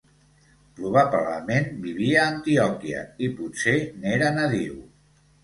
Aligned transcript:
Probablement 0.77 1.67
vivia 1.83 2.23
a 2.23 2.31
Antioquia 2.31 3.03
i 3.27 3.31
potser 3.43 3.77
n'era 4.01 4.33
nadiu. 4.41 4.83